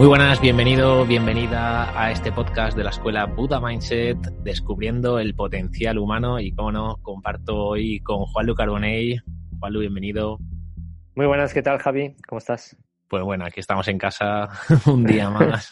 Muy 0.00 0.08
buenas, 0.08 0.40
bienvenido, 0.40 1.04
bienvenida 1.04 1.92
a 1.94 2.10
este 2.10 2.32
podcast 2.32 2.74
de 2.74 2.84
la 2.84 2.88
escuela 2.88 3.26
Buddha 3.26 3.60
Mindset, 3.60 4.16
descubriendo 4.42 5.18
el 5.18 5.34
potencial 5.34 5.98
humano 5.98 6.40
y, 6.40 6.54
como 6.54 6.72
no, 6.72 6.96
comparto 7.02 7.54
hoy 7.66 8.00
con 8.00 8.24
Juanlu 8.24 8.54
Carbonell. 8.54 9.22
Juanlu, 9.58 9.80
bienvenido. 9.80 10.38
Muy 11.14 11.26
buenas, 11.26 11.52
¿qué 11.52 11.60
tal 11.60 11.78
Javi? 11.80 12.16
¿Cómo 12.26 12.38
estás? 12.38 12.78
Pues 13.08 13.22
bueno, 13.22 13.44
aquí 13.44 13.60
estamos 13.60 13.88
en 13.88 13.98
casa 13.98 14.48
un 14.86 15.04
día 15.04 15.28
más. 15.28 15.70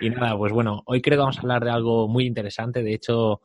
y 0.00 0.10
nada, 0.10 0.38
pues 0.38 0.52
bueno, 0.52 0.84
hoy 0.86 1.02
creo 1.02 1.16
que 1.16 1.22
vamos 1.22 1.38
a 1.38 1.40
hablar 1.40 1.64
de 1.64 1.72
algo 1.72 2.06
muy 2.06 2.26
interesante. 2.26 2.84
De 2.84 2.94
hecho, 2.94 3.40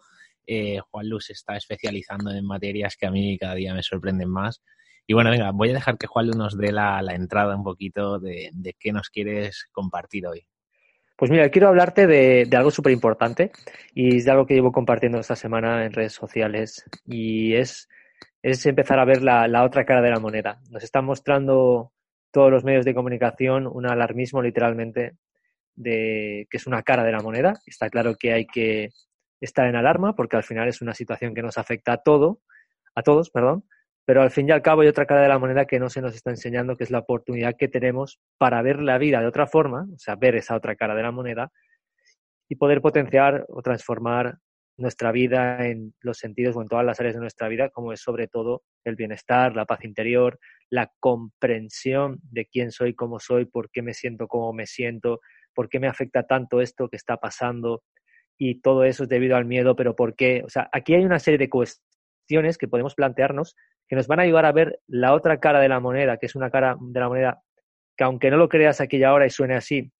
eh, 0.46 0.82
Juan 0.92 1.10
Luz 1.10 1.26
se 1.26 1.34
está 1.34 1.58
especializando 1.58 2.30
en 2.30 2.46
materias 2.46 2.96
que 2.96 3.08
a 3.08 3.12
mí 3.12 3.40
cada 3.40 3.56
día 3.56 3.74
me 3.74 3.82
sorprenden 3.82 4.30
más. 4.30 4.62
Y 5.08 5.14
bueno, 5.14 5.30
venga, 5.30 5.52
voy 5.52 5.70
a 5.70 5.74
dejar 5.74 5.98
que 5.98 6.08
Juan 6.08 6.28
nos 6.30 6.58
dé 6.58 6.72
la, 6.72 7.02
la 7.02 7.14
entrada 7.14 7.56
un 7.56 7.64
poquito 7.64 8.20
de, 8.20 8.50
de, 8.54 8.74
qué 8.80 8.92
nos 8.92 9.10
quieres 9.10 9.68
compartir 9.72 10.26
hoy. 10.26 10.46
Pues 11.16 11.32
mira, 11.32 11.50
quiero 11.50 11.68
hablarte 11.70 12.08
de, 12.08 12.46
de 12.46 12.58
algo 12.58 12.72
súper 12.72 12.92
importante 12.92 13.52
y 13.94 14.18
es 14.18 14.26
de 14.26 14.32
algo 14.32 14.46
que 14.46 14.56
llevo 14.56 14.72
compartiendo 14.72 15.20
esta 15.20 15.36
semana 15.36 15.86
en 15.86 15.94
redes 15.94 16.14
sociales 16.14 16.84
y 17.06 17.54
es, 17.54 17.88
es 18.42 18.66
empezar 18.66 19.00
a 19.00 19.06
ver 19.06 19.22
la, 19.22 19.48
la 19.48 19.64
otra 19.64 19.86
cara 19.86 20.02
de 20.02 20.10
la 20.10 20.20
moneda. 20.20 20.60
Nos 20.70 20.84
están 20.84 21.06
mostrando 21.06 21.94
todos 22.32 22.52
los 22.52 22.66
medios 22.66 22.84
de 22.84 22.96
comunicación 22.96 23.68
un 23.68 23.86
alarmismo 23.86 24.42
literalmente 24.42 25.16
de 25.76 26.48
que 26.50 26.58
es 26.58 26.68
una 26.68 26.82
cara 26.84 27.04
de 27.04 27.12
la 27.12 27.22
moneda. 27.22 27.54
Está 27.66 27.90
claro 27.90 28.16
que 28.20 28.34
hay 28.34 28.46
que 28.48 28.90
estar 29.40 29.68
en 29.68 29.76
alarma 29.76 30.16
porque 30.16 30.36
al 30.36 30.44
final 30.44 30.68
es 30.68 30.82
una 30.82 30.94
situación 30.94 31.34
que 31.34 31.44
nos 31.44 31.58
afecta 31.58 31.94
a 31.94 31.98
todo, 31.98 32.42
a 32.96 33.04
todos, 33.04 33.30
perdón, 33.30 33.64
pero 34.06 34.22
al 34.22 34.32
fin 34.32 34.48
y 34.48 34.52
al 34.52 34.62
cabo 34.62 34.82
hay 34.82 34.88
otra 34.88 35.06
cara 35.06 35.22
de 35.22 35.28
la 35.28 35.40
moneda 35.40 35.66
que 35.66 35.80
no 35.80 35.90
se 35.90 36.02
nos 36.02 36.16
está 36.16 36.30
enseñando, 36.30 36.78
que 36.78 36.84
es 36.84 36.92
la 36.92 37.00
oportunidad 37.00 37.56
que 37.58 37.68
tenemos 37.68 38.20
para 38.38 38.62
ver 38.62 38.80
la 38.80 38.98
vida 38.98 39.20
de 39.20 39.28
otra 39.28 39.48
forma, 39.48 39.88
o 39.94 39.98
sea, 39.98 40.16
ver 40.16 40.36
esa 40.36 40.56
otra 40.56 40.76
cara 40.76 40.96
de 40.96 41.04
la 41.04 41.12
moneda 41.12 41.52
y 42.48 42.56
poder 42.56 42.82
potenciar 42.82 43.46
o 43.50 43.62
transformar 43.64 44.38
nuestra 44.78 45.12
vida 45.12 45.66
en 45.68 45.96
los 46.02 46.18
sentidos 46.18 46.56
o 46.56 46.62
en 46.62 46.68
todas 46.68 46.86
las 46.86 47.00
áreas 47.00 47.16
de 47.16 47.22
nuestra 47.22 47.48
vida, 47.48 47.70
como 47.70 47.94
es 47.94 48.02
sobre 48.02 48.28
todo 48.28 48.64
el 48.84 48.96
bienestar, 48.96 49.56
la 49.56 49.66
paz 49.66 49.84
interior, 49.86 50.38
la 50.70 50.92
comprensión 51.00 52.20
de 52.22 52.46
quién 52.46 52.72
soy, 52.72 52.94
cómo 52.94 53.20
soy, 53.20 53.46
por 53.46 53.72
qué 53.72 53.82
me 53.82 53.94
siento 53.94 54.28
como 54.28 54.54
me 54.54 54.68
siento, 54.68 55.22
por 55.54 55.70
qué 55.70 55.80
me 55.80 55.88
afecta 55.88 56.28
tanto 56.28 56.62
esto 56.62 56.90
que 56.90 56.98
está 56.98 57.18
pasando 57.18 57.84
y 58.38 58.60
todo 58.62 58.84
eso 58.84 59.04
es 59.04 59.10
debido 59.10 59.38
al 59.38 59.46
miedo, 59.46 59.76
pero 59.76 59.96
por 59.96 60.16
qué. 60.16 60.44
O 60.46 60.50
sea, 60.50 60.70
aquí 60.74 60.94
hay 60.94 61.06
una 61.06 61.20
serie 61.20 61.38
de 61.38 61.50
que 62.28 62.68
podemos 62.68 62.96
plantearnos 62.96 63.56
que 63.88 63.96
nos 63.96 64.08
van 64.08 64.20
a 64.20 64.24
ayudar 64.24 64.46
a 64.46 64.52
ver 64.52 64.80
la 64.88 65.14
otra 65.14 65.40
cara 65.40 65.60
de 65.60 65.70
la 65.70 65.80
moneda, 65.80 66.18
que 66.18 66.26
es 66.26 66.36
una 66.36 66.50
cara 66.50 66.76
de 66.80 67.00
la 67.00 67.08
moneda 67.08 67.42
que 67.98 68.04
aunque 68.04 68.30
no 68.30 68.38
lo 68.38 68.50
creas 68.50 68.82
aquí 68.82 68.98
y 68.98 69.04
ahora 69.04 69.26
y 69.26 69.30
suene 69.30 69.56
así, 69.56 69.92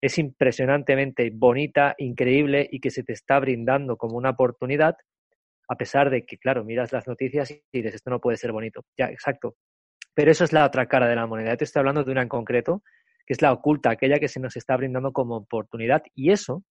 es 0.00 0.18
impresionantemente 0.18 1.30
bonita, 1.32 1.94
increíble 1.98 2.68
y 2.70 2.80
que 2.80 2.90
se 2.90 3.02
te 3.02 3.12
está 3.12 3.38
brindando 3.38 3.96
como 3.96 4.16
una 4.16 4.30
oportunidad, 4.30 4.96
a 5.68 5.76
pesar 5.76 6.10
de 6.10 6.24
que, 6.24 6.38
claro, 6.38 6.64
miras 6.64 6.92
las 6.92 7.06
noticias 7.06 7.50
y 7.50 7.60
dices, 7.72 7.96
esto 7.96 8.10
no 8.10 8.20
puede 8.20 8.36
ser 8.36 8.52
bonito. 8.52 8.84
Ya, 8.96 9.06
exacto. 9.06 9.56
Pero 10.14 10.30
eso 10.30 10.44
es 10.44 10.52
la 10.52 10.64
otra 10.64 10.86
cara 10.86 11.08
de 11.08 11.16
la 11.16 11.26
moneda. 11.26 11.50
Yo 11.50 11.56
te 11.56 11.64
estoy 11.64 11.80
hablando 11.80 12.04
de 12.04 12.12
una 12.12 12.22
en 12.22 12.28
concreto, 12.28 12.82
que 13.26 13.32
es 13.32 13.42
la 13.42 13.52
oculta, 13.52 13.90
aquella 13.90 14.18
que 14.18 14.28
se 14.28 14.40
nos 14.40 14.56
está 14.56 14.76
brindando 14.76 15.12
como 15.12 15.36
oportunidad. 15.36 16.02
Y 16.14 16.30
eso 16.30 16.62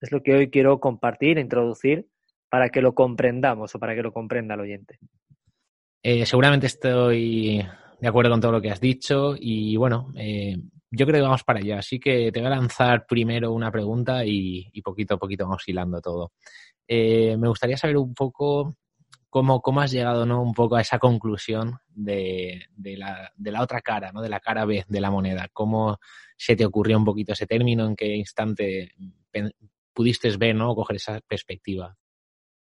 es 0.00 0.12
lo 0.12 0.22
que 0.22 0.34
hoy 0.34 0.50
quiero 0.50 0.78
compartir, 0.78 1.38
introducir, 1.38 2.06
para 2.48 2.68
que 2.70 2.80
lo 2.80 2.94
comprendamos 2.94 3.74
o 3.74 3.78
para 3.78 3.94
que 3.94 4.02
lo 4.02 4.12
comprenda 4.12 4.54
el 4.54 4.60
oyente. 4.60 4.98
Eh, 6.02 6.24
seguramente 6.26 6.66
estoy 6.66 7.66
de 8.00 8.08
acuerdo 8.08 8.30
con 8.30 8.40
todo 8.40 8.52
lo 8.52 8.60
que 8.60 8.70
has 8.70 8.80
dicho 8.80 9.34
y 9.38 9.76
bueno, 9.76 10.12
eh, 10.16 10.56
yo 10.90 11.06
creo 11.06 11.18
que 11.18 11.26
vamos 11.26 11.44
para 11.44 11.58
allá. 11.58 11.78
Así 11.78 11.98
que 11.98 12.30
te 12.32 12.40
voy 12.40 12.46
a 12.46 12.56
lanzar 12.56 13.06
primero 13.06 13.52
una 13.52 13.70
pregunta 13.70 14.24
y, 14.24 14.70
poquito 14.82 15.14
a 15.14 15.18
poquito 15.18 15.44
vamos 15.44 15.68
hilando 15.68 16.00
todo. 16.00 16.32
Eh, 16.86 17.36
me 17.36 17.48
gustaría 17.48 17.76
saber 17.76 17.98
un 17.98 18.14
poco 18.14 18.76
cómo, 19.28 19.60
cómo 19.60 19.80
has 19.80 19.90
llegado 19.90 20.24
¿no? 20.24 20.42
un 20.42 20.54
poco 20.54 20.76
a 20.76 20.80
esa 20.80 20.98
conclusión 20.98 21.78
de, 21.88 22.68
la, 22.76 23.30
de 23.36 23.52
la 23.52 23.62
otra 23.62 23.80
cara, 23.80 24.12
¿no? 24.12 24.22
de 24.22 24.30
la 24.30 24.40
cara 24.40 24.64
B 24.64 24.84
de 24.88 25.00
la 25.00 25.10
moneda. 25.10 25.48
¿Cómo 25.52 25.98
se 26.36 26.56
te 26.56 26.64
ocurrió 26.64 26.96
un 26.96 27.04
poquito 27.04 27.32
ese 27.32 27.46
término? 27.46 27.86
¿En 27.86 27.96
qué 27.96 28.14
instante 28.14 28.94
pudiste 29.92 30.34
ver 30.36 30.54
¿no? 30.54 30.74
coger 30.74 30.96
esa 30.96 31.20
perspectiva? 31.20 31.94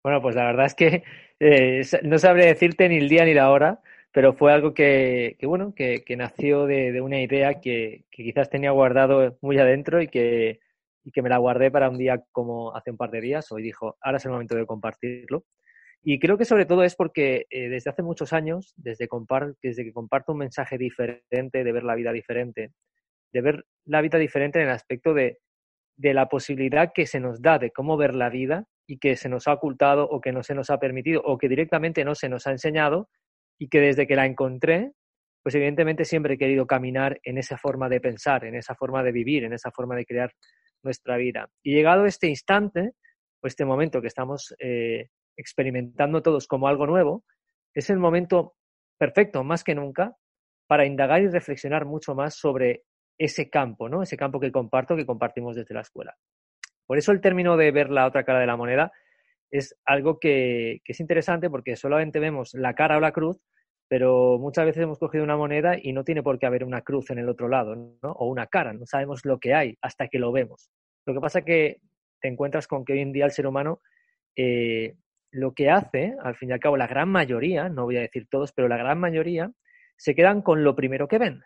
Bueno, 0.03 0.21
pues 0.21 0.35
la 0.35 0.45
verdad 0.45 0.65
es 0.65 0.75
que 0.75 1.03
eh, 1.39 1.81
no 2.03 2.19
sabré 2.19 2.45
decirte 2.45 2.89
ni 2.89 2.97
el 2.97 3.07
día 3.07 3.23
ni 3.23 3.33
la 3.33 3.49
hora, 3.49 3.81
pero 4.11 4.33
fue 4.33 4.51
algo 4.51 4.73
que, 4.73 5.37
bueno, 5.43 5.73
que, 5.73 6.03
nació 6.17 6.65
de, 6.65 6.99
una 7.01 7.21
idea 7.21 7.61
que, 7.61 8.05
que, 8.11 8.23
quizás 8.23 8.49
tenía 8.49 8.71
guardado 8.71 9.37
muy 9.41 9.57
adentro 9.59 10.01
y 10.01 10.07
que, 10.09 10.59
y 11.05 11.11
que 11.11 11.21
me 11.21 11.29
la 11.29 11.37
guardé 11.37 11.71
para 11.71 11.89
un 11.89 11.97
día 11.97 12.21
como 12.31 12.75
hace 12.75 12.91
un 12.91 12.97
par 12.97 13.11
de 13.11 13.21
días. 13.21 13.51
Hoy 13.51 13.63
dijo, 13.63 13.97
ahora 14.01 14.17
es 14.17 14.25
el 14.25 14.31
momento 14.31 14.55
de 14.55 14.65
compartirlo. 14.65 15.45
Y 16.03 16.19
creo 16.19 16.37
que 16.37 16.45
sobre 16.45 16.65
todo 16.65 16.83
es 16.83 16.95
porque 16.95 17.45
eh, 17.49 17.69
desde 17.69 17.89
hace 17.89 18.03
muchos 18.03 18.33
años, 18.33 18.73
desde, 18.75 19.07
compar 19.07 19.53
desde 19.63 19.85
que 19.85 19.93
comparto 19.93 20.33
un 20.33 20.39
mensaje 20.39 20.77
diferente, 20.77 21.63
de 21.63 21.71
ver 21.71 21.83
la 21.83 21.95
vida 21.95 22.11
diferente, 22.11 22.73
de 23.31 23.41
ver 23.41 23.65
la 23.85 24.01
vida 24.01 24.17
diferente 24.17 24.59
en 24.59 24.65
el 24.65 24.73
aspecto 24.73 25.13
de, 25.13 25.39
de 25.95 26.13
la 26.13 26.27
posibilidad 26.27 26.91
que 26.93 27.05
se 27.05 27.21
nos 27.21 27.41
da 27.41 27.57
de 27.57 27.71
cómo 27.71 27.95
ver 27.95 28.15
la 28.15 28.29
vida 28.29 28.67
y 28.87 28.97
que 28.97 29.15
se 29.15 29.29
nos 29.29 29.47
ha 29.47 29.53
ocultado 29.53 30.07
o 30.07 30.21
que 30.21 30.31
no 30.31 30.43
se 30.43 30.55
nos 30.55 30.69
ha 30.69 30.79
permitido 30.79 31.21
o 31.23 31.37
que 31.37 31.49
directamente 31.49 32.03
no 32.03 32.15
se 32.15 32.29
nos 32.29 32.47
ha 32.47 32.51
enseñado 32.51 33.09
y 33.59 33.69
que 33.69 33.79
desde 33.79 34.07
que 34.07 34.15
la 34.15 34.25
encontré, 34.25 34.91
pues 35.43 35.55
evidentemente 35.55 36.05
siempre 36.05 36.35
he 36.35 36.37
querido 36.37 36.65
caminar 36.67 37.19
en 37.23 37.37
esa 37.37 37.57
forma 37.57 37.89
de 37.89 37.99
pensar, 37.99 38.45
en 38.45 38.55
esa 38.55 38.75
forma 38.75 39.03
de 39.03 39.11
vivir, 39.11 39.43
en 39.43 39.53
esa 39.53 39.71
forma 39.71 39.95
de 39.95 40.05
crear 40.05 40.31
nuestra 40.83 41.17
vida. 41.17 41.49
Y 41.63 41.73
llegado 41.73 42.05
este 42.05 42.27
instante, 42.27 42.91
o 43.41 43.47
este 43.47 43.65
momento 43.65 44.01
que 44.01 44.07
estamos 44.07 44.55
eh, 44.59 45.09
experimentando 45.37 46.21
todos 46.21 46.47
como 46.47 46.67
algo 46.67 46.87
nuevo, 46.87 47.23
es 47.73 47.89
el 47.89 47.99
momento 47.99 48.55
perfecto, 48.97 49.43
más 49.43 49.63
que 49.63 49.75
nunca, 49.75 50.15
para 50.67 50.85
indagar 50.85 51.21
y 51.21 51.27
reflexionar 51.27 51.85
mucho 51.85 52.15
más 52.15 52.35
sobre 52.35 52.83
ese 53.17 53.49
campo, 53.49 53.89
¿no? 53.89 54.01
Ese 54.01 54.17
campo 54.17 54.39
que 54.39 54.51
comparto, 54.51 54.95
que 54.95 55.05
compartimos 55.05 55.55
desde 55.55 55.73
la 55.73 55.81
escuela. 55.81 56.15
Por 56.85 56.97
eso 56.97 57.11
el 57.11 57.21
término 57.21 57.57
de 57.57 57.71
ver 57.71 57.89
la 57.89 58.05
otra 58.05 58.23
cara 58.23 58.39
de 58.39 58.47
la 58.47 58.57
moneda 58.57 58.91
es 59.51 59.75
algo 59.85 60.19
que, 60.19 60.81
es 60.85 60.99
interesante 60.99 61.49
porque 61.49 61.75
solamente 61.75 62.19
vemos 62.19 62.53
la 62.53 62.73
cara 62.73 62.97
o 62.97 62.99
la 62.99 63.11
cruz, 63.11 63.39
pero 63.87 64.39
muchas 64.39 64.65
veces 64.65 64.83
hemos 64.83 64.97
cogido 64.97 65.23
una 65.23 65.37
moneda 65.37 65.77
y 65.79 65.93
no 65.93 66.03
tiene 66.03 66.23
por 66.23 66.39
qué 66.39 66.47
haber 66.47 66.63
una 66.63 66.81
cruz 66.81 67.11
en 67.11 67.19
el 67.19 67.29
otro 67.29 67.47
lado, 67.47 67.75
¿no? 67.75 68.11
O 68.13 68.27
una 68.27 68.47
cara, 68.47 68.73
no 68.73 68.85
sabemos 68.85 69.25
lo 69.25 69.39
que 69.39 69.53
hay 69.53 69.77
hasta 69.81 70.07
que 70.07 70.17
lo 70.17 70.31
vemos. 70.31 70.71
Lo 71.05 71.13
que 71.13 71.19
pasa 71.19 71.39
es 71.39 71.45
que 71.45 71.81
te 72.19 72.29
encuentras 72.29 72.67
con 72.67 72.83
que 72.83 72.93
hoy 72.93 73.01
en 73.01 73.11
día 73.11 73.25
el 73.25 73.31
ser 73.31 73.45
humano 73.45 73.81
eh, 74.35 74.95
lo 75.31 75.53
que 75.53 75.69
hace, 75.69 76.15
al 76.21 76.35
fin 76.35 76.49
y 76.49 76.53
al 76.53 76.59
cabo, 76.59 76.77
la 76.77 76.87
gran 76.87 77.09
mayoría, 77.09 77.69
no 77.69 77.83
voy 77.85 77.97
a 77.97 78.01
decir 78.01 78.27
todos, 78.29 78.53
pero 78.53 78.67
la 78.67 78.77
gran 78.77 78.99
mayoría, 78.99 79.51
se 79.97 80.15
quedan 80.15 80.41
con 80.41 80.63
lo 80.63 80.75
primero 80.75 81.07
que 81.07 81.17
ven, 81.17 81.43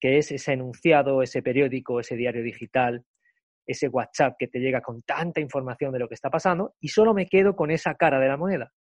que 0.00 0.18
es 0.18 0.30
ese 0.32 0.52
enunciado, 0.52 1.22
ese 1.22 1.42
periódico, 1.42 2.00
ese 2.00 2.16
diario 2.16 2.42
digital, 2.42 3.04
ese 3.70 3.88
WhatsApp 3.88 4.36
que 4.38 4.48
te 4.48 4.58
llega 4.58 4.80
con 4.80 5.02
tanta 5.02 5.40
información 5.40 5.92
de 5.92 5.98
lo 5.98 6.08
que 6.08 6.14
está 6.14 6.30
pasando 6.30 6.74
y 6.80 6.88
solo 6.88 7.14
me 7.14 7.26
quedo 7.26 7.54
con 7.54 7.70
esa 7.70 7.94
cara 7.94 8.18
de 8.18 8.28
la 8.28 8.36
moneda. 8.36 8.72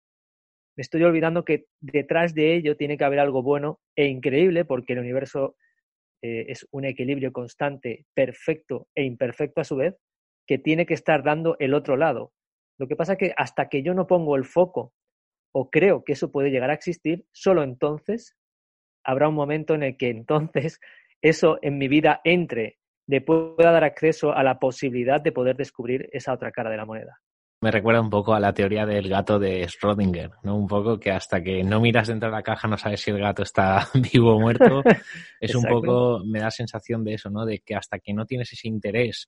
Me 0.75 0.81
estoy 0.81 1.03
olvidando 1.03 1.45
que 1.45 1.65
detrás 1.79 2.33
de 2.33 2.55
ello 2.55 2.75
tiene 2.75 2.97
que 2.97 3.03
haber 3.03 3.19
algo 3.19 3.43
bueno 3.43 3.79
e 3.95 4.05
increíble 4.05 4.65
porque 4.65 4.93
el 4.93 4.99
universo 4.99 5.55
eh, 6.23 6.45
es 6.47 6.67
un 6.71 6.85
equilibrio 6.85 7.31
constante, 7.31 8.05
perfecto 8.13 8.87
e 8.95 9.03
imperfecto 9.03 9.61
a 9.61 9.65
su 9.65 9.75
vez, 9.75 9.95
que 10.47 10.57
tiene 10.57 10.85
que 10.85 10.95
estar 10.95 11.23
dando 11.23 11.55
el 11.59 11.73
otro 11.73 11.95
lado. 11.95 12.31
Lo 12.79 12.87
que 12.87 12.95
pasa 12.95 13.13
es 13.13 13.19
que 13.19 13.33
hasta 13.37 13.69
que 13.69 13.83
yo 13.83 13.93
no 13.93 14.07
pongo 14.07 14.35
el 14.35 14.45
foco 14.45 14.93
o 15.53 15.69
creo 15.69 16.03
que 16.03 16.13
eso 16.13 16.31
puede 16.31 16.49
llegar 16.49 16.71
a 16.71 16.75
existir, 16.75 17.25
solo 17.31 17.61
entonces 17.61 18.35
habrá 19.03 19.29
un 19.29 19.35
momento 19.35 19.75
en 19.75 19.83
el 19.83 19.97
que 19.97 20.09
entonces 20.09 20.79
eso 21.21 21.59
en 21.61 21.77
mi 21.77 21.87
vida 21.87 22.21
entre 22.23 22.78
le 23.09 23.21
pueda 23.21 23.71
dar 23.71 23.83
acceso 23.83 24.31
a 24.31 24.43
la 24.43 24.59
posibilidad 24.59 25.19
de 25.19 25.31
poder 25.31 25.57
descubrir 25.57 26.07
esa 26.11 26.31
otra 26.31 26.51
cara 26.51 26.69
de 26.69 26.77
la 26.77 26.85
moneda. 26.85 27.19
me 27.61 27.71
recuerda 27.71 28.01
un 28.01 28.09
poco 28.09 28.35
a 28.35 28.39
la 28.39 28.53
teoría 28.53 28.85
del 28.85 29.09
gato 29.09 29.39
de 29.39 29.67
Schrödinger, 29.67 30.31
¿no? 30.43 30.55
Un 30.55 30.67
poco 30.67 30.99
que 30.99 31.09
hasta 31.09 31.41
que 31.41 31.63
no 31.63 31.81
miras 31.81 32.07
dentro 32.07 32.29
de 32.29 32.35
la 32.35 32.43
caja 32.43 32.67
no 32.67 32.77
sabes 32.77 33.01
si 33.01 33.09
el 33.09 33.17
gato 33.17 33.41
está 33.41 33.87
vivo 34.13 34.35
o 34.35 34.39
muerto. 34.39 34.83
es 35.41 35.55
un 35.55 35.63
poco, 35.63 36.21
me 36.23 36.39
da 36.39 36.51
sensación 36.51 37.03
de 37.03 37.15
eso, 37.15 37.31
¿no? 37.31 37.45
De 37.45 37.59
que 37.65 37.75
hasta 37.75 37.97
que 37.97 38.13
no 38.13 38.27
tienes 38.27 38.53
ese 38.53 38.67
interés 38.67 39.27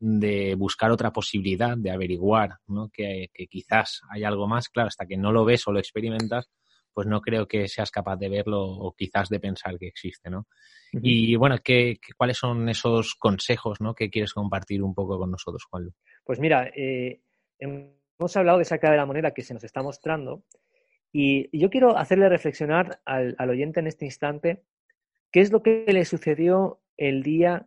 de 0.00 0.56
buscar 0.56 0.90
otra 0.90 1.12
posibilidad, 1.12 1.76
de 1.76 1.92
averiguar, 1.92 2.56
¿no? 2.66 2.88
Que, 2.92 3.28
quizás 3.48 4.00
hay 4.10 4.24
algo 4.24 4.48
más, 4.48 4.68
claro, 4.68 4.88
hasta 4.88 5.06
que 5.06 5.16
no 5.16 5.30
lo 5.30 5.44
ves 5.44 5.68
o 5.68 5.72
lo 5.72 5.78
experimentas, 5.78 6.50
pues 6.92 7.06
no 7.06 7.20
creo 7.20 7.46
que 7.46 7.68
seas 7.68 7.90
capaz 7.90 8.16
de 8.16 8.28
verlo 8.28 8.62
o 8.62 8.92
quizás 8.92 9.28
de 9.28 9.40
pensar 9.40 9.78
que 9.78 9.86
existe, 9.86 10.30
¿no? 10.30 10.46
Y 10.92 11.36
bueno, 11.36 11.56
¿qué, 11.62 11.98
cuáles 12.16 12.38
son 12.38 12.68
esos 12.68 13.14
consejos, 13.14 13.80
¿no? 13.80 13.94
Que 13.94 14.10
quieres 14.10 14.32
compartir 14.32 14.82
un 14.82 14.94
poco 14.94 15.18
con 15.18 15.30
nosotros, 15.30 15.64
Juan? 15.70 15.90
Pues 16.24 16.40
mira, 16.40 16.70
eh, 16.74 17.20
hemos 17.58 18.36
hablado 18.36 18.58
de 18.58 18.62
esa 18.62 18.78
cara 18.78 18.92
de 18.92 18.98
la 18.98 19.06
moneda 19.06 19.32
que 19.32 19.42
se 19.42 19.54
nos 19.54 19.62
está 19.62 19.82
mostrando 19.82 20.42
y 21.12 21.56
yo 21.56 21.70
quiero 21.70 21.96
hacerle 21.96 22.28
reflexionar 22.28 23.00
al, 23.04 23.36
oyente 23.48 23.80
en 23.80 23.86
este 23.86 24.04
instante 24.04 24.62
qué 25.32 25.40
es 25.40 25.50
lo 25.50 25.62
que 25.62 25.84
le 25.88 26.04
sucedió 26.04 26.80
el 26.96 27.22
día 27.22 27.66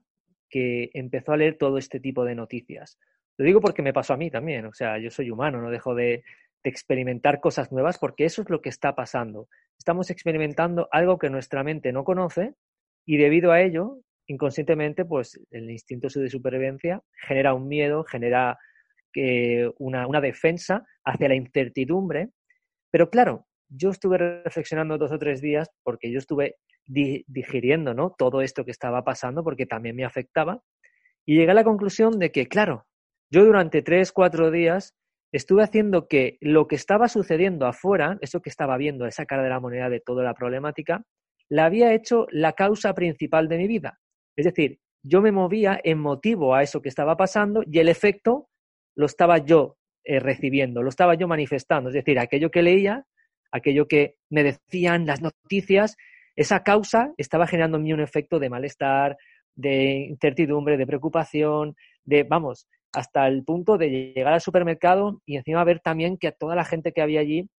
que 0.49 0.91
empezó 0.93 1.33
a 1.33 1.37
leer 1.37 1.57
todo 1.57 1.77
este 1.77 1.99
tipo 1.99 2.25
de 2.25 2.35
noticias. 2.35 2.99
Lo 3.37 3.45
digo 3.45 3.59
porque 3.59 3.81
me 3.81 3.93
pasó 3.93 4.13
a 4.13 4.17
mí 4.17 4.29
también, 4.29 4.65
o 4.65 4.73
sea, 4.73 4.99
yo 4.99 5.09
soy 5.09 5.31
humano, 5.31 5.59
no 5.61 5.71
dejo 5.71 5.95
de, 5.95 6.23
experimentar 6.69 7.39
cosas 7.39 7.71
nuevas 7.71 7.97
porque 7.97 8.25
eso 8.25 8.41
es 8.41 8.49
lo 8.49 8.61
que 8.61 8.69
está 8.69 8.95
pasando. 8.95 9.47
Estamos 9.77 10.09
experimentando 10.09 10.87
algo 10.91 11.17
que 11.17 11.29
nuestra 11.29 11.63
mente 11.63 11.91
no 11.91 12.03
conoce 12.03 12.53
y 13.05 13.17
debido 13.17 13.51
a 13.51 13.61
ello, 13.61 13.99
inconscientemente, 14.27 15.05
pues 15.05 15.39
el 15.51 15.69
instinto 15.69 16.07
de 16.07 16.29
supervivencia 16.29 17.01
genera 17.27 17.53
un 17.53 17.67
miedo, 17.67 18.03
genera 18.03 18.57
una, 19.77 20.07
una 20.07 20.21
defensa 20.21 20.85
hacia 21.05 21.27
la 21.27 21.35
incertidumbre. 21.35 22.29
Pero 22.91 23.09
claro, 23.09 23.47
yo 23.69 23.89
estuve 23.89 24.17
reflexionando 24.17 24.97
dos 24.97 25.11
o 25.11 25.19
tres 25.19 25.41
días 25.41 25.69
porque 25.83 26.11
yo 26.11 26.19
estuve 26.19 26.55
digiriendo 26.85 27.93
¿no? 27.93 28.13
todo 28.17 28.41
esto 28.41 28.65
que 28.65 28.71
estaba 28.71 29.03
pasando 29.03 29.43
porque 29.43 29.65
también 29.65 29.95
me 29.95 30.05
afectaba 30.05 30.61
y 31.25 31.37
llegué 31.37 31.51
a 31.51 31.55
la 31.55 31.63
conclusión 31.63 32.19
de 32.19 32.31
que, 32.31 32.47
claro, 32.47 32.85
yo 33.31 33.45
durante 33.45 33.81
tres, 33.81 34.11
cuatro 34.11 34.51
días 34.51 34.93
estuve 35.33 35.63
haciendo 35.63 36.07
que 36.07 36.37
lo 36.41 36.67
que 36.67 36.75
estaba 36.75 37.09
sucediendo 37.09 37.65
afuera, 37.65 38.17
eso 38.21 38.41
que 38.41 38.49
estaba 38.49 38.77
viendo, 38.77 39.05
esa 39.05 39.25
cara 39.25 39.43
de 39.43 39.49
la 39.49 39.59
moneda 39.59 39.89
de 39.89 39.99
toda 39.99 40.23
la 40.23 40.35
problemática, 40.35 41.03
la 41.49 41.65
había 41.65 41.93
hecho 41.93 42.27
la 42.31 42.53
causa 42.53 42.93
principal 42.93 43.49
de 43.49 43.57
mi 43.57 43.67
vida. 43.67 43.99
Es 44.35 44.45
decir, 44.45 44.79
yo 45.03 45.21
me 45.21 45.31
movía 45.31 45.79
en 45.83 45.99
motivo 45.99 46.55
a 46.55 46.61
eso 46.61 46.81
que 46.81 46.89
estaba 46.89 47.17
pasando 47.17 47.63
y 47.65 47.79
el 47.79 47.89
efecto 47.89 48.47
lo 48.95 49.07
estaba 49.07 49.39
yo 49.39 49.75
eh, 50.03 50.19
recibiendo, 50.19 50.83
lo 50.83 50.89
estaba 50.89 51.15
yo 51.15 51.27
manifestando. 51.27 51.89
Es 51.89 51.95
decir, 51.95 52.19
aquello 52.19 52.51
que 52.51 52.61
leía, 52.61 53.05
aquello 53.51 53.87
que 53.87 54.15
me 54.29 54.43
decían 54.43 55.05
las 55.07 55.21
noticias, 55.21 55.97
esa 56.35 56.63
causa 56.63 57.11
estaba 57.17 57.47
generando 57.47 57.77
en 57.77 57.83
mí 57.83 57.93
un 57.93 58.01
efecto 58.01 58.39
de 58.39 58.49
malestar, 58.49 59.17
de 59.55 60.05
incertidumbre, 60.09 60.77
de 60.77 60.87
preocupación, 60.87 61.75
de, 62.05 62.23
vamos, 62.23 62.67
hasta 62.93 63.27
el 63.27 63.43
punto 63.43 63.77
de 63.77 64.13
llegar 64.13 64.33
al 64.33 64.41
supermercado 64.41 65.21
y 65.25 65.37
encima 65.37 65.63
ver 65.63 65.79
también 65.79 66.17
que 66.17 66.31
toda 66.31 66.55
la 66.55 66.63
gente 66.63 66.93
que 66.93 67.01
había 67.01 67.21
allí 67.21 67.49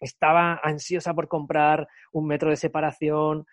estaba 0.00 0.58
ansiosa 0.62 1.14
por 1.14 1.28
comprar 1.28 1.86
un 2.12 2.26
metro 2.26 2.50
de 2.50 2.56
separación. 2.56 3.44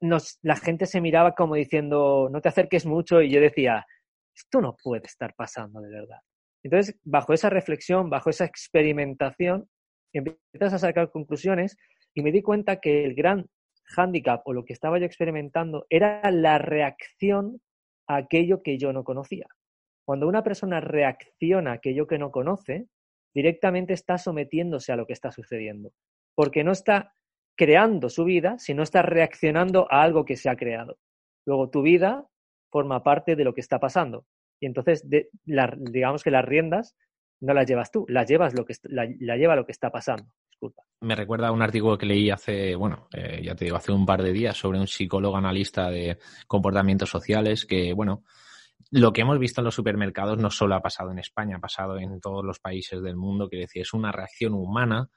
la 0.00 0.56
gente 0.56 0.86
se 0.86 1.00
miraba 1.00 1.34
como 1.34 1.54
diciendo, 1.56 2.28
no 2.30 2.40
te 2.40 2.48
acerques 2.48 2.86
mucho, 2.86 3.20
y 3.22 3.30
yo 3.30 3.40
decía, 3.40 3.86
esto 4.34 4.60
no 4.60 4.76
puede 4.82 5.06
estar 5.06 5.34
pasando 5.34 5.80
de 5.80 5.90
verdad. 5.90 6.20
Entonces, 6.62 6.96
bajo 7.04 7.32
esa 7.32 7.50
reflexión, 7.50 8.10
bajo 8.10 8.30
esa 8.30 8.44
experimentación, 8.44 9.68
empiezas 10.12 10.74
a 10.74 10.78
sacar 10.78 11.10
conclusiones 11.10 11.76
y 12.14 12.22
me 12.22 12.32
di 12.32 12.42
cuenta 12.42 12.80
que 12.80 13.04
el 13.04 13.14
gran 13.14 13.46
hándicap 13.84 14.46
o 14.46 14.52
lo 14.52 14.64
que 14.64 14.72
estaba 14.72 14.98
yo 14.98 15.06
experimentando 15.06 15.86
era 15.88 16.30
la 16.30 16.58
reacción 16.58 17.60
a 18.06 18.16
aquello 18.16 18.62
que 18.62 18.78
yo 18.78 18.92
no 18.92 19.04
conocía. 19.04 19.46
Cuando 20.08 20.26
una 20.26 20.42
persona 20.42 20.80
reacciona 20.80 21.72
a 21.72 21.74
aquello 21.74 22.06
que 22.06 22.16
no 22.16 22.30
conoce, 22.30 22.86
directamente 23.34 23.92
está 23.92 24.16
sometiéndose 24.16 24.90
a 24.90 24.96
lo 24.96 25.06
que 25.06 25.12
está 25.12 25.30
sucediendo, 25.30 25.92
porque 26.34 26.64
no 26.64 26.72
está 26.72 27.12
creando 27.54 28.08
su 28.08 28.24
vida, 28.24 28.58
sino 28.58 28.82
está 28.82 29.02
reaccionando 29.02 29.86
a 29.90 30.00
algo 30.00 30.24
que 30.24 30.36
se 30.36 30.48
ha 30.48 30.56
creado. 30.56 30.96
Luego 31.44 31.68
tu 31.68 31.82
vida 31.82 32.26
forma 32.72 33.02
parte 33.02 33.36
de 33.36 33.44
lo 33.44 33.52
que 33.52 33.60
está 33.60 33.80
pasando. 33.80 34.24
Y 34.58 34.64
entonces, 34.64 35.06
digamos 35.44 36.22
que 36.22 36.30
las 36.30 36.44
riendas 36.46 36.96
no 37.42 37.52
las 37.52 37.66
llevas 37.66 37.90
tú, 37.90 38.06
las 38.08 38.26
llevas 38.26 38.54
lo 38.54 38.64
que 38.64 38.76
la, 38.84 39.04
lleva 39.36 39.56
lo 39.56 39.66
que 39.66 39.72
está 39.72 39.90
pasando. 39.90 40.24
Me 41.02 41.16
recuerda 41.16 41.48
a 41.48 41.52
un 41.52 41.60
artículo 41.60 41.98
que 41.98 42.06
leí 42.06 42.30
hace, 42.30 42.74
bueno, 42.76 43.08
eh, 43.12 43.42
ya 43.44 43.54
te 43.54 43.66
digo, 43.66 43.76
hace 43.76 43.92
un 43.92 44.06
par 44.06 44.22
de 44.22 44.32
días 44.32 44.56
sobre 44.56 44.80
un 44.80 44.86
psicólogo 44.86 45.36
analista 45.36 45.90
de 45.90 46.16
comportamientos 46.46 47.10
sociales 47.10 47.66
que, 47.66 47.92
bueno, 47.92 48.24
lo 48.90 49.12
que 49.12 49.20
hemos 49.20 49.38
visto 49.38 49.60
en 49.60 49.66
los 49.66 49.74
supermercados 49.74 50.38
no 50.38 50.50
solo 50.50 50.74
ha 50.74 50.82
pasado 50.82 51.10
en 51.10 51.18
España, 51.18 51.56
ha 51.56 51.60
pasado 51.60 51.98
en 51.98 52.20
todos 52.20 52.44
los 52.44 52.58
países 52.58 53.02
del 53.02 53.16
mundo, 53.16 53.48
que 53.48 53.58
decir, 53.58 53.82
es 53.82 53.92
una 53.92 54.12
reacción 54.12 54.54
humana 54.54 55.10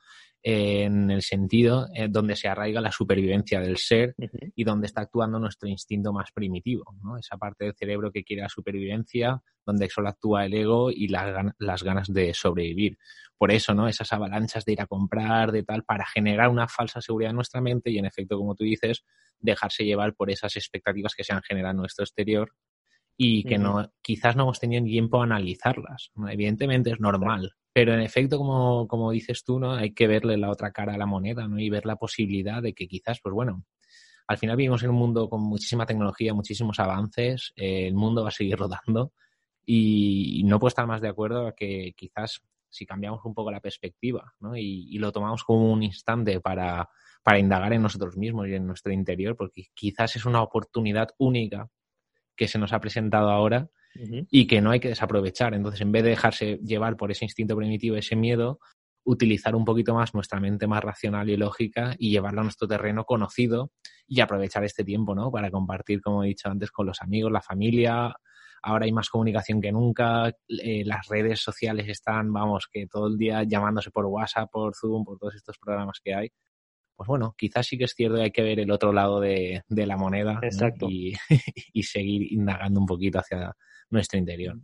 en 0.44 1.12
el 1.12 1.22
sentido 1.22 1.88
eh, 1.94 2.08
donde 2.10 2.36
se 2.36 2.48
arraiga 2.48 2.82
la 2.82 2.92
supervivencia 2.92 3.60
del 3.60 3.78
ser 3.78 4.16
y 4.56 4.64
donde 4.64 4.88
está 4.88 5.02
actuando 5.02 5.38
nuestro 5.38 5.70
instinto 5.70 6.12
más 6.12 6.32
primitivo, 6.32 6.96
¿no? 7.04 7.18
Esa 7.18 7.38
parte 7.38 7.66
del 7.66 7.76
cerebro 7.76 8.12
que 8.12 8.24
quiere 8.24 8.42
la 8.42 8.50
supervivencia, 8.50 9.42
donde 9.64 9.88
solo 9.90 10.10
actúa 10.10 10.46
el 10.46 10.56
ego 10.56 10.90
y 10.90 11.10
las, 11.10 11.54
las 11.60 11.84
ganas 11.84 12.12
de 12.12 12.34
sobrevivir. 12.34 12.98
Por 13.38 13.52
eso, 13.52 13.76
¿no? 13.76 13.88
Esas 13.88 14.12
avalanchas 14.14 14.66
de 14.66 14.74
ir 14.74 14.82
a 14.82 14.88
comprar, 14.88 15.52
de 15.52 15.64
tal, 15.64 15.84
para 15.84 16.06
generar 16.06 16.50
una 16.50 16.68
falsa 16.68 17.02
seguridad 17.02 17.30
en 17.30 17.36
nuestra 17.36 17.62
mente 17.62 17.92
y, 17.92 18.00
en 18.00 18.06
efecto, 18.06 18.38
como 18.38 18.56
tú 18.56 18.64
dices, 18.64 19.04
dejarse 19.40 19.86
llevar 19.86 20.16
por 20.16 20.32
esas 20.32 20.56
expectativas 20.56 21.14
que 21.14 21.24
se 21.24 21.34
han 21.34 21.44
generado 21.44 21.72
en 21.72 21.78
nuestro 21.78 22.04
exterior 22.04 22.52
y 23.18 23.44
que 23.44 23.58
no, 23.58 23.92
quizás 24.02 24.36
no 24.36 24.44
hemos 24.44 24.60
tenido 24.60 24.84
tiempo 24.84 25.22
a 25.22 25.26
analizarlas. 25.26 26.12
Evidentemente 26.30 26.92
es 26.92 27.00
normal, 27.00 27.54
pero 27.74 27.94
en 27.94 28.02
efecto, 28.02 28.38
como, 28.38 28.88
como 28.88 29.12
dices 29.12 29.44
tú, 29.44 29.60
¿no? 29.60 29.74
Hay 29.74 29.94
que 29.94 30.08
verle 30.08 30.38
la 30.38 30.50
otra 30.50 30.72
cara 30.72 30.96
a 30.96 30.98
la 30.98 31.06
moneda, 31.06 31.48
¿no? 31.48 31.60
Y 31.60 31.70
ver 31.70 31.86
la 31.86 31.96
posibilidad 31.96 32.62
de 32.62 32.74
que 32.74 32.88
quizás, 32.88 33.20
pues 33.22 33.34
bueno, 33.34 33.64
al 34.28 34.38
final 34.38 34.56
vivimos 34.56 34.84
en 34.84 34.90
un 34.92 34.96
mundo 34.96 35.30
con 35.30 35.42
muchísima 35.42 35.86
tecnología, 35.86 36.34
muchísimos 36.34 36.80
avances, 36.80 37.54
eh, 37.56 37.88
el 37.88 37.94
mundo 37.94 38.24
va 38.24 38.30
a 38.30 38.32
seguir 38.32 38.58
rodando 38.58 39.14
y, 39.66 40.44
no 40.46 40.60
puedo 40.60 40.70
estar 40.70 40.88
más 40.88 41.02
de 41.02 41.10
acuerdo 41.10 41.48
a 41.48 41.54
que 41.54 41.94
quizás 41.96 42.42
si 42.70 42.86
cambiamos 42.86 43.24
un 43.26 43.34
poco 43.34 43.52
la 43.52 43.60
perspectiva 43.60 44.34
¿no? 44.40 44.56
y, 44.56 44.98
lo 44.98 45.12
tomamos 45.12 45.44
como 45.44 45.72
un 45.72 45.84
instante 45.84 46.40
para, 46.40 46.90
para 47.24 47.40
indagar 47.40 47.74
en 47.74 47.82
nosotros 47.82 48.18
mismos 48.18 48.48
y 48.48 48.54
en 48.56 48.66
nuestro 48.66 48.92
interior, 48.94 49.36
porque 49.36 49.68
quizás 49.74 50.16
es 50.16 50.26
una 50.26 50.42
oportunidad 50.42 51.10
única 51.18 51.70
que 52.42 52.48
se 52.48 52.58
nos 52.58 52.74
ha 52.74 52.82
presentado 52.82 53.30
ahora 53.30 53.70
y 54.32 54.48
que 54.48 54.62
no 54.62 54.72
hay 54.72 54.80
que 54.80 54.88
desaprovechar. 54.88 55.54
Entonces, 55.54 55.80
en 55.82 55.92
vez 55.92 56.04
de 56.04 56.10
dejarse 56.10 56.58
llevar 56.64 56.98
por 56.98 57.12
ese 57.12 57.24
instinto 57.24 57.56
primitivo, 57.56 57.96
ese 57.98 58.16
miedo, 58.16 58.60
utilizar 59.04 59.56
un 59.56 59.64
poquito 59.64 59.94
más 59.94 60.16
nuestra 60.16 60.40
mente 60.40 60.66
más 60.66 60.84
racional 60.84 61.30
y 61.30 61.38
lógica 61.38 61.96
y 62.00 62.10
llevarlo 62.10 62.42
a 62.42 62.44
nuestro 62.46 62.68
terreno 62.68 63.06
conocido 63.06 63.70
y 64.08 64.22
aprovechar 64.22 64.64
este 64.64 64.84
tiempo, 64.84 65.14
¿no? 65.14 65.30
Para 65.30 65.52
compartir, 65.52 66.02
como 66.02 66.24
he 66.24 66.30
dicho 66.30 66.50
antes, 66.50 66.72
con 66.72 66.88
los 66.88 67.00
amigos, 67.04 67.32
la 67.32 67.42
familia. 67.42 68.12
Ahora 68.64 68.86
hay 68.86 68.92
más 68.92 69.08
comunicación 69.08 69.62
que 69.62 69.72
nunca. 69.72 70.36
Eh, 70.48 70.84
las 70.84 71.08
redes 71.10 71.42
sociales 71.42 71.88
están, 71.90 72.34
vamos, 72.34 72.68
que 72.74 72.88
todo 72.88 73.06
el 73.06 73.20
día 73.20 73.44
llamándose 73.44 73.92
por 73.92 74.08
WhatsApp, 74.08 74.50
por 74.52 74.74
Zoom, 74.74 75.04
por 75.04 75.20
todos 75.20 75.36
estos 75.36 75.60
programas 75.60 76.00
que 76.04 76.16
hay 76.16 76.32
pues 77.02 77.08
bueno, 77.08 77.34
quizás 77.36 77.66
sí 77.66 77.80
que 77.80 77.86
es 77.86 77.96
cierto 77.96 78.18
que 78.18 78.22
hay 78.26 78.32
que 78.32 78.44
ver 78.44 78.60
el 78.60 78.70
otro 78.70 78.94
lado 78.94 79.20
de, 79.20 79.64
la 79.70 79.98
moneda 79.98 80.40
y, 80.88 81.12
y, 81.74 81.82
seguir 81.82 82.32
indagando 82.32 82.80
un 82.80 82.86
poquito 82.86 83.18
hacia 83.18 83.52
nuestro 83.90 84.20
interior. 84.20 84.60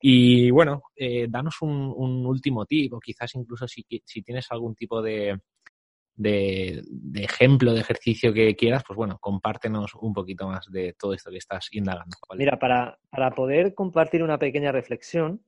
Y 0.00 0.50
bueno, 0.50 0.84
eh, 0.96 1.26
danos 1.28 1.60
un, 1.60 2.24
último 2.24 2.64
tip 2.64 2.94
o 2.94 3.00
quizás 3.00 3.34
incluso 3.34 3.68
si, 3.68 3.84
si 4.02 4.22
tienes 4.22 4.46
algún 4.50 4.74
tipo 4.74 5.02
de, 5.02 5.38
de, 6.16 6.82
ejemplo 7.16 7.74
de 7.74 7.80
ejercicio 7.80 8.32
que 8.32 8.56
quieras, 8.56 8.82
pues 8.86 8.96
bueno, 8.96 9.18
compártenos 9.20 9.94
un 9.94 10.14
poquito 10.14 10.48
más 10.48 10.64
de 10.72 10.94
todo 10.98 11.12
esto 11.12 11.30
que 11.30 11.36
estás 11.36 11.68
indagando. 11.72 12.16
Mira, 12.34 12.58
para, 12.58 12.96
poder 13.36 13.74
compartir 13.74 14.22
una 14.22 14.38
pequeña 14.38 14.72
reflexión, 14.72 15.44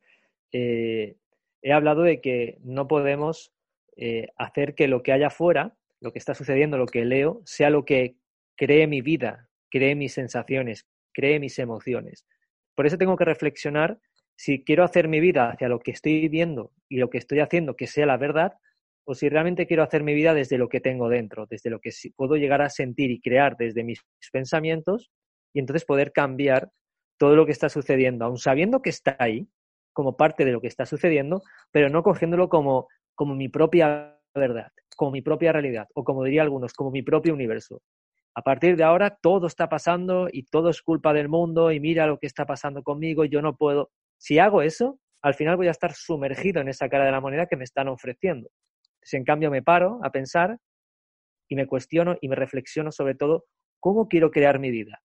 eh, 0.52 1.16
he 1.62 1.72
hablado 1.72 2.02
de 2.02 2.20
que 2.20 2.58
no 2.60 2.86
podemos 2.88 3.54
eh, 3.96 4.28
hacer 4.36 4.74
que 4.74 4.86
lo 4.86 5.02
que 5.02 5.12
haya 5.12 5.28
afuera 5.28 5.74
lo 6.00 6.12
que 6.12 6.18
está 6.18 6.34
sucediendo, 6.34 6.78
lo 6.78 6.86
que 6.86 7.04
leo, 7.04 7.42
sea 7.44 7.70
lo 7.70 7.84
que 7.84 8.16
cree 8.56 8.86
mi 8.86 9.00
vida, 9.00 9.48
cree 9.70 9.94
mis 9.94 10.14
sensaciones, 10.14 10.86
cree 11.12 11.40
mis 11.40 11.58
emociones. 11.58 12.26
Por 12.74 12.86
eso 12.86 12.98
tengo 12.98 13.16
que 13.16 13.24
reflexionar 13.24 13.98
si 14.36 14.64
quiero 14.64 14.84
hacer 14.84 15.08
mi 15.08 15.20
vida 15.20 15.50
hacia 15.50 15.68
lo 15.68 15.80
que 15.80 15.90
estoy 15.90 16.28
viendo 16.28 16.72
y 16.88 16.98
lo 16.98 17.08
que 17.08 17.18
estoy 17.18 17.40
haciendo 17.40 17.74
que 17.74 17.86
sea 17.86 18.06
la 18.06 18.18
verdad, 18.18 18.52
o 19.06 19.14
si 19.14 19.28
realmente 19.28 19.66
quiero 19.66 19.82
hacer 19.82 20.02
mi 20.02 20.14
vida 20.14 20.34
desde 20.34 20.58
lo 20.58 20.68
que 20.68 20.80
tengo 20.80 21.08
dentro, 21.08 21.46
desde 21.48 21.70
lo 21.70 21.80
que 21.80 21.90
puedo 22.16 22.36
llegar 22.36 22.60
a 22.60 22.70
sentir 22.70 23.10
y 23.10 23.20
crear 23.20 23.56
desde 23.56 23.84
mis 23.84 24.00
pensamientos 24.32 25.10
y 25.54 25.60
entonces 25.60 25.84
poder 25.84 26.12
cambiar 26.12 26.70
todo 27.18 27.34
lo 27.34 27.46
que 27.46 27.52
está 27.52 27.68
sucediendo, 27.68 28.24
aun 28.24 28.36
sabiendo 28.36 28.82
que 28.82 28.90
está 28.90 29.16
ahí, 29.18 29.48
como 29.94 30.16
parte 30.16 30.44
de 30.44 30.52
lo 30.52 30.60
que 30.60 30.66
está 30.66 30.84
sucediendo, 30.84 31.42
pero 31.70 31.88
no 31.88 32.02
cogiéndolo 32.02 32.50
como, 32.50 32.88
como 33.14 33.34
mi 33.34 33.48
propia 33.48 34.20
verdad, 34.34 34.70
como 34.96 35.12
mi 35.12 35.22
propia 35.22 35.52
realidad, 35.52 35.86
o 35.94 36.02
como 36.02 36.24
diría 36.24 36.42
algunos, 36.42 36.72
como 36.72 36.90
mi 36.90 37.02
propio 37.02 37.34
universo. 37.34 37.82
A 38.34 38.42
partir 38.42 38.76
de 38.76 38.84
ahora 38.84 39.16
todo 39.22 39.46
está 39.46 39.68
pasando 39.68 40.28
y 40.30 40.42
todo 40.44 40.68
es 40.70 40.82
culpa 40.82 41.12
del 41.12 41.28
mundo 41.28 41.70
y 41.70 41.80
mira 41.80 42.06
lo 42.06 42.18
que 42.18 42.26
está 42.26 42.44
pasando 42.44 42.82
conmigo 42.82 43.24
y 43.24 43.28
yo 43.28 43.40
no 43.40 43.56
puedo. 43.56 43.90
Si 44.18 44.38
hago 44.38 44.62
eso, 44.62 44.98
al 45.22 45.34
final 45.34 45.56
voy 45.56 45.68
a 45.68 45.70
estar 45.70 45.92
sumergido 45.94 46.60
en 46.60 46.68
esa 46.68 46.88
cara 46.88 47.04
de 47.04 47.12
la 47.12 47.20
moneda 47.20 47.46
que 47.46 47.56
me 47.56 47.64
están 47.64 47.88
ofreciendo. 47.88 48.50
Si 49.02 49.16
en 49.16 49.24
cambio 49.24 49.50
me 49.50 49.62
paro 49.62 50.00
a 50.02 50.10
pensar 50.10 50.58
y 51.48 51.56
me 51.56 51.66
cuestiono 51.66 52.16
y 52.20 52.28
me 52.28 52.36
reflexiono 52.36 52.92
sobre 52.92 53.14
todo 53.14 53.44
cómo 53.80 54.08
quiero 54.08 54.30
crear 54.30 54.58
mi 54.58 54.70
vida. 54.70 55.00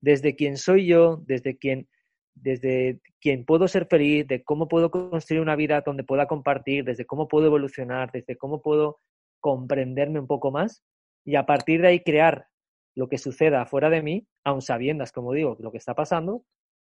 Desde 0.00 0.36
quién 0.36 0.56
soy 0.56 0.86
yo, 0.86 1.22
desde 1.26 1.58
quién, 1.58 1.88
desde 2.34 3.00
quién 3.20 3.44
puedo 3.44 3.66
ser 3.66 3.86
feliz, 3.86 4.26
de 4.28 4.44
cómo 4.44 4.68
puedo 4.68 4.90
construir 4.90 5.42
una 5.42 5.56
vida 5.56 5.82
donde 5.84 6.04
pueda 6.04 6.26
compartir, 6.26 6.84
desde 6.84 7.06
cómo 7.06 7.26
puedo 7.26 7.46
evolucionar, 7.46 8.12
desde 8.12 8.36
cómo 8.36 8.62
puedo 8.62 9.00
comprenderme 9.40 10.20
un 10.20 10.26
poco 10.26 10.50
más 10.50 10.82
y 11.24 11.36
a 11.36 11.46
partir 11.46 11.82
de 11.82 11.88
ahí 11.88 12.00
crear 12.00 12.46
lo 12.94 13.08
que 13.08 13.18
suceda 13.18 13.66
fuera 13.66 13.90
de 13.90 14.02
mí, 14.02 14.26
aun 14.44 14.62
sabiendas, 14.62 15.12
como 15.12 15.32
digo, 15.32 15.56
lo 15.60 15.70
que 15.70 15.78
está 15.78 15.94
pasando, 15.94 16.44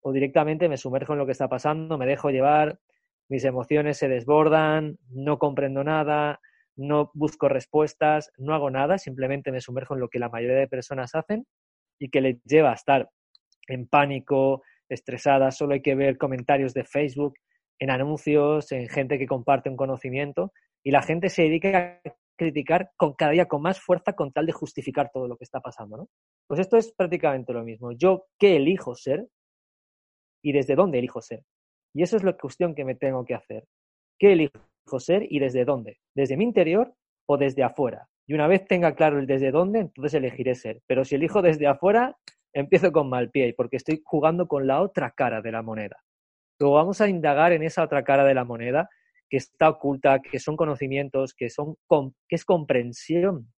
o 0.02 0.12
directamente 0.12 0.68
me 0.68 0.76
sumerjo 0.76 1.12
en 1.12 1.18
lo 1.18 1.26
que 1.26 1.32
está 1.32 1.49
pasando, 1.49 1.99
me 1.99 2.06
dejo 2.06 2.30
llevar, 2.30 2.78
mis 3.28 3.44
emociones 3.44 3.99
se 3.99 4.09
desbordan, 4.09 4.99
no 5.11 5.38
comprendo 5.38 5.85
nada, 5.85 6.40
no 6.76 7.11
busco 7.14 7.49
respuestas, 7.49 8.32
no 8.38 8.54
hago 8.54 8.70
nada, 8.70 8.99
simplemente 8.99 9.52
me 9.52 9.61
sumerjo 9.61 9.94
en 9.94 10.00
lo 10.00 10.09
que 10.09 10.18
la 10.18 10.28
mayoría 10.28 10.56
de 10.56 10.68
personas 10.68 11.14
hacen 11.14 11.47
y 11.99 12.09
que 12.09 12.20
les 12.20 12.42
lleva 12.44 12.70
a 12.70 12.75
estar 12.75 13.11
en 13.68 13.87
pánico, 13.87 14.62
estresada, 14.88 15.50
solo 15.50 15.75
hay 15.75 15.82
que 15.82 15.94
ver 15.94 16.18
comentarios 16.18 16.73
de 16.75 16.85
Facebook, 16.85 17.35
en 17.78 17.90
anuncios, 17.90 18.73
en 18.73 18.88
gente 18.88 19.18
que 19.18 19.26
comparte 19.26 19.70
un 19.70 19.76
conocimiento 19.76 20.52
y 20.82 20.90
la 20.90 21.02
gente 21.02 21.28
se 21.28 21.42
dedica 21.42 22.00
a 22.04 22.11
criticar 22.40 22.90
con 22.97 23.12
cada 23.12 23.32
día 23.32 23.47
con 23.47 23.61
más 23.61 23.78
fuerza 23.78 24.14
con 24.14 24.32
tal 24.32 24.47
de 24.47 24.52
justificar 24.52 25.11
todo 25.12 25.28
lo 25.28 25.37
que 25.37 25.44
está 25.44 25.61
pasando, 25.61 25.99
¿no? 25.99 26.09
Pues 26.49 26.59
esto 26.59 26.78
es 26.78 26.90
prácticamente 26.92 27.52
lo 27.52 27.62
mismo. 27.62 27.92
Yo, 27.92 28.25
¿qué 28.38 28.56
elijo 28.56 28.94
ser? 28.94 29.28
Y 30.42 30.52
desde 30.52 30.75
dónde 30.75 30.99
elijo 30.99 31.20
ser. 31.20 31.44
Y 31.94 32.02
eso 32.02 32.16
es 32.16 32.25
la 32.25 32.32
cuestión 32.32 32.75
que 32.75 32.87
me 32.87 32.94
tengo 32.94 33.26
que 33.26 33.35
hacer. 33.35 33.64
¿Qué 34.18 34.32
elijo 34.32 35.00
ser 35.00 35.26
y 35.30 35.38
desde 35.38 35.66
dónde? 35.66 35.99
¿Desde 36.16 36.38
mi 36.38 36.44
interior 36.44 36.94
o 37.28 37.37
desde 37.37 37.62
afuera? 37.62 38.09
Y 38.26 38.32
una 38.32 38.47
vez 38.47 38.66
tenga 38.66 38.94
claro 38.94 39.18
el 39.18 39.26
desde 39.26 39.50
dónde, 39.50 39.80
entonces 39.80 40.14
elegiré 40.14 40.54
ser. 40.54 40.80
Pero 40.87 41.04
si 41.04 41.16
elijo 41.16 41.42
desde 41.42 41.66
afuera, 41.66 42.16
empiezo 42.54 42.90
con 42.90 43.11
mal 43.11 43.30
pie, 43.30 43.52
porque 43.54 43.76
estoy 43.76 44.00
jugando 44.02 44.49
con 44.49 44.66
la 44.66 44.80
otra 44.80 45.11
cara 45.11 45.42
de 45.42 45.52
la 45.52 45.61
moneda. 45.61 46.02
Luego 46.59 46.76
vamos 46.76 47.02
a 47.02 47.09
indagar 47.09 47.52
en 47.52 47.64
esa 47.64 47.82
otra 47.82 48.02
cara 48.02 48.25
de 48.25 48.35
la 48.35 48.44
moneda 48.44 48.88
que 49.30 49.37
está 49.37 49.70
oculta, 49.70 50.20
que 50.20 50.40
son 50.40 50.56
conocimientos, 50.56 51.34
que, 51.34 51.49
son, 51.49 51.76
que 52.28 52.34
es 52.34 52.44
comprensión 52.44 53.52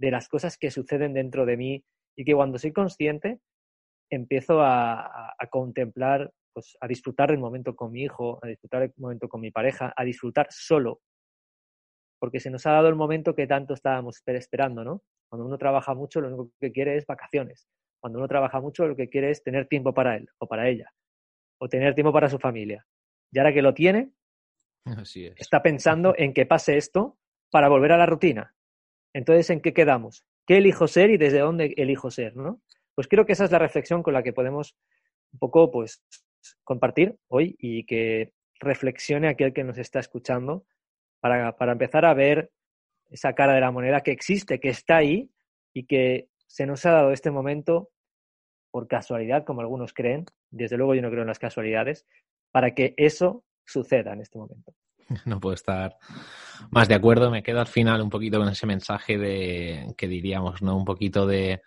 de 0.00 0.10
las 0.10 0.28
cosas 0.28 0.56
que 0.56 0.70
suceden 0.70 1.12
dentro 1.12 1.44
de 1.44 1.58
mí 1.58 1.84
y 2.16 2.24
que 2.24 2.34
cuando 2.34 2.58
soy 2.58 2.72
consciente 2.72 3.38
empiezo 4.10 4.62
a, 4.62 5.36
contemplar, 5.50 6.32
pues 6.52 6.76
a 6.80 6.88
disfrutar 6.88 7.30
del 7.30 7.38
momento 7.38 7.76
con 7.76 7.92
mi 7.92 8.02
hijo, 8.02 8.38
a 8.42 8.48
disfrutar 8.48 8.80
del 8.80 8.94
momento 8.96 9.28
con 9.28 9.42
mi 9.42 9.50
pareja, 9.50 9.92
a 9.94 10.04
disfrutar 10.04 10.46
solo, 10.50 11.00
porque 12.18 12.40
se 12.40 12.50
nos 12.50 12.66
ha 12.66 12.72
dado 12.72 12.88
el 12.88 12.96
momento 12.96 13.34
que 13.34 13.46
tanto 13.46 13.74
estábamos 13.74 14.20
esperando, 14.26 14.84
¿no? 14.84 15.02
Cuando 15.28 15.46
uno 15.46 15.58
trabaja 15.58 15.94
mucho, 15.94 16.20
lo 16.20 16.28
único 16.28 16.50
que 16.58 16.72
quiere 16.72 16.96
es 16.96 17.06
vacaciones. 17.06 17.68
Cuando 18.00 18.18
uno 18.18 18.26
trabaja 18.26 18.60
mucho, 18.60 18.88
lo 18.88 18.96
que 18.96 19.08
quiere 19.08 19.30
es 19.30 19.42
tener 19.42 19.68
tiempo 19.68 19.94
para 19.94 20.16
él 20.16 20.28
o 20.38 20.48
para 20.48 20.68
ella, 20.68 20.90
o 21.60 21.68
tener 21.68 21.94
tiempo 21.94 22.12
para 22.12 22.28
su 22.28 22.38
familia. 22.38 22.84
Y 23.30 23.38
ahora 23.38 23.52
que 23.52 23.62
lo 23.62 23.74
tiene, 23.74 24.10
Está 25.36 25.62
pensando 25.62 26.14
en 26.18 26.32
que 26.32 26.46
pase 26.46 26.76
esto 26.76 27.18
para 27.50 27.68
volver 27.68 27.92
a 27.92 27.98
la 27.98 28.06
rutina. 28.06 28.54
Entonces, 29.12 29.50
¿en 29.50 29.60
qué 29.60 29.72
quedamos? 29.72 30.24
¿Qué 30.46 30.58
elijo 30.58 30.88
ser 30.88 31.10
y 31.10 31.16
desde 31.16 31.40
dónde 31.40 31.74
elijo 31.76 32.10
ser? 32.10 32.36
¿no? 32.36 32.60
Pues 32.94 33.08
creo 33.08 33.26
que 33.26 33.32
esa 33.32 33.44
es 33.44 33.50
la 33.50 33.58
reflexión 33.58 34.02
con 34.02 34.14
la 34.14 34.22
que 34.22 34.32
podemos 34.32 34.76
un 35.32 35.38
poco 35.38 35.70
pues, 35.70 36.02
compartir 36.64 37.16
hoy 37.28 37.56
y 37.58 37.84
que 37.84 38.32
reflexione 38.60 39.28
aquel 39.28 39.52
que 39.52 39.64
nos 39.64 39.78
está 39.78 40.00
escuchando 40.00 40.64
para, 41.20 41.56
para 41.56 41.72
empezar 41.72 42.04
a 42.04 42.14
ver 42.14 42.50
esa 43.08 43.34
cara 43.34 43.54
de 43.54 43.60
la 43.60 43.70
moneda 43.70 44.02
que 44.02 44.12
existe, 44.12 44.60
que 44.60 44.68
está 44.68 44.98
ahí 44.98 45.30
y 45.72 45.86
que 45.86 46.28
se 46.46 46.66
nos 46.66 46.84
ha 46.86 46.92
dado 46.92 47.12
este 47.12 47.30
momento 47.30 47.90
por 48.70 48.86
casualidad, 48.86 49.44
como 49.44 49.60
algunos 49.60 49.92
creen. 49.92 50.26
Desde 50.50 50.76
luego 50.76 50.94
yo 50.94 51.02
no 51.02 51.10
creo 51.10 51.22
en 51.22 51.28
las 51.28 51.38
casualidades, 51.38 52.06
para 52.52 52.74
que 52.74 52.94
eso 52.96 53.44
suceda 53.70 54.12
en 54.12 54.20
este 54.20 54.38
momento. 54.38 54.74
No 55.26 55.40
puedo 55.40 55.54
estar 55.54 55.96
más 56.70 56.86
de 56.86 56.94
acuerdo. 56.94 57.30
Me 57.30 57.42
quedo 57.42 57.60
al 57.60 57.66
final 57.66 58.00
un 58.00 58.10
poquito 58.10 58.38
con 58.38 58.48
ese 58.48 58.66
mensaje 58.66 59.18
de 59.18 59.94
que 59.96 60.06
diríamos, 60.06 60.62
¿no? 60.62 60.76
Un 60.76 60.84
poquito 60.84 61.26
de, 61.26 61.60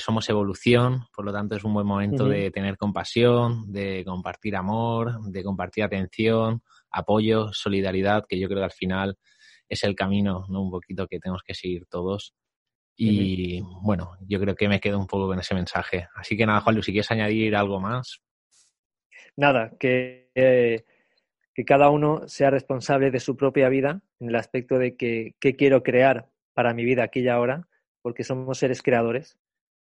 somos 0.00 0.28
evolución, 0.28 1.04
por 1.14 1.24
lo 1.24 1.32
tanto 1.32 1.54
es 1.54 1.62
un 1.62 1.72
buen 1.72 1.86
momento 1.86 2.26
de 2.26 2.50
tener 2.50 2.76
compasión, 2.76 3.70
de 3.70 4.04
compartir 4.04 4.56
amor, 4.56 5.22
de 5.30 5.44
compartir 5.44 5.84
atención, 5.84 6.62
apoyo, 6.90 7.52
solidaridad, 7.52 8.24
que 8.28 8.40
yo 8.40 8.48
creo 8.48 8.58
que 8.58 8.64
al 8.64 8.72
final 8.72 9.18
es 9.68 9.84
el 9.84 9.94
camino, 9.94 10.44
¿no? 10.48 10.62
Un 10.62 10.70
poquito 10.70 11.06
que 11.06 11.20
tenemos 11.20 11.42
que 11.44 11.54
seguir 11.54 11.86
todos. 11.86 12.34
Y 12.96 13.60
bueno, 13.82 14.16
yo 14.26 14.38
creo 14.38 14.54
que 14.54 14.68
me 14.68 14.80
quedo 14.80 14.98
un 14.98 15.06
poco 15.06 15.26
con 15.28 15.38
ese 15.38 15.54
mensaje. 15.54 16.08
Así 16.14 16.36
que 16.36 16.44
nada, 16.44 16.60
Juan, 16.60 16.82
si 16.82 16.92
quieres 16.92 17.10
añadir 17.10 17.56
algo 17.56 17.80
más. 17.80 18.20
Nada, 19.36 19.72
que 19.78 20.30
eh, 20.34 20.84
que 21.54 21.64
cada 21.64 21.90
uno 21.90 22.26
sea 22.28 22.50
responsable 22.50 23.10
de 23.10 23.20
su 23.20 23.36
propia 23.36 23.68
vida 23.68 24.02
en 24.20 24.28
el 24.28 24.36
aspecto 24.36 24.78
de 24.78 24.96
que 24.96 25.34
qué 25.40 25.56
quiero 25.56 25.82
crear 25.82 26.28
para 26.54 26.74
mi 26.74 26.84
vida 26.84 27.04
aquí 27.04 27.20
y 27.20 27.28
ahora, 27.28 27.68
porque 28.02 28.24
somos 28.24 28.58
seres 28.58 28.82
creadores. 28.82 29.38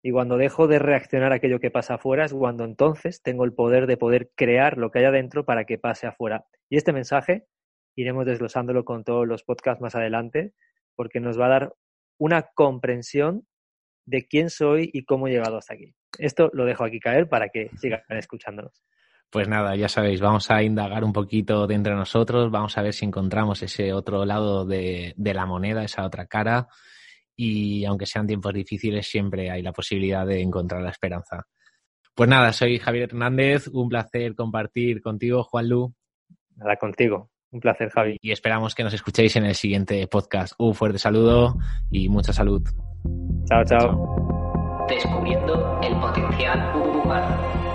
Y 0.04 0.12
cuando 0.12 0.38
dejo 0.38 0.68
de 0.68 0.78
reaccionar 0.78 1.32
a 1.32 1.36
aquello 1.36 1.60
que 1.60 1.72
pasa 1.72 1.96
afuera 1.96 2.26
es 2.26 2.34
cuando 2.34 2.64
entonces 2.64 3.24
tengo 3.24 3.44
el 3.44 3.54
poder 3.54 3.88
de 3.88 3.98
poder 3.98 4.32
crear 4.36 4.78
lo 4.78 4.92
que 4.92 5.00
hay 5.00 5.06
adentro 5.06 5.46
para 5.46 5.66
que 5.66 5.80
pase 5.80 6.06
afuera. 6.06 6.46
Y 6.70 6.78
este 6.78 6.94
mensaje 6.94 7.48
iremos 7.96 8.26
desglosándolo 8.26 8.86
con 8.86 9.04
todos 9.04 9.28
los 9.28 9.44
podcasts 9.44 9.82
más 9.82 9.96
adelante, 9.96 10.54
porque 10.96 11.20
nos 11.20 11.40
va 11.40 11.48
a 11.48 11.50
dar 11.50 11.74
una 12.20 12.44
comprensión 12.54 13.48
de 14.06 14.28
quién 14.28 14.50
soy 14.50 14.90
y 14.94 15.06
cómo 15.06 15.28
he 15.28 15.32
llegado 15.32 15.58
hasta 15.58 15.74
aquí. 15.74 15.96
Esto 16.20 16.52
lo 16.54 16.66
dejo 16.66 16.84
aquí 16.84 17.00
caer 17.00 17.28
para 17.28 17.50
que 17.50 17.72
sigan 17.78 18.02
escuchándonos. 18.10 18.84
Pues 19.30 19.48
nada, 19.48 19.76
ya 19.76 19.90
sabéis, 19.90 20.22
vamos 20.22 20.50
a 20.50 20.64
indagar 20.64 21.04
un 21.04 21.12
poquito 21.12 21.68
de 21.68 21.76
entre 21.76 21.94
nosotros, 21.94 22.52
vamos 22.52 22.78
a 22.78 22.82
ver 22.82 22.94
si 22.94 23.06
encontramos 23.06 23.62
ese 23.64 23.92
otro 23.92 24.24
lado 24.26 24.66
de, 24.66 25.14
la 25.18 25.46
moneda, 25.46 25.84
esa 25.84 26.06
otra 26.06 26.26
cara, 26.26 26.68
y 27.36 27.84
aunque 27.86 28.06
sean 28.06 28.28
tiempos 28.28 28.54
difíciles, 28.54 29.08
siempre 29.08 29.52
hay 29.52 29.62
la 29.62 29.74
posibilidad 29.74 30.26
de 30.26 30.42
encontrar 30.42 30.82
la 30.82 30.92
esperanza. 30.92 31.46
Pues 32.14 32.30
nada, 32.30 32.54
soy 32.54 32.80
Javier 32.80 33.10
Hernández, 33.10 33.68
un 33.68 33.90
placer 33.90 34.36
compartir 34.36 35.02
contigo, 35.02 35.44
Juan 35.44 35.68
Lu. 35.68 35.94
Nada, 36.56 36.78
contigo. 36.78 37.30
Un 37.52 37.60
placer, 37.60 37.90
Javi. 37.90 38.18
Y 38.22 38.32
esperamos 38.32 38.76
que 38.76 38.84
nos 38.84 38.94
escuchéis 38.94 39.36
en 39.38 39.46
el 39.46 39.56
siguiente 39.56 40.08
podcast. 40.08 40.54
Un 40.58 40.76
fuerte 40.76 40.98
saludo 40.98 41.56
y 41.90 42.10
mucha 42.10 42.34
salud. 42.34 42.62
chao. 43.46 43.64
chao. 43.64 44.86
Descubriendo 44.90 45.80
el 45.82 45.96
potencial 46.00 46.76
humano. 46.76 47.75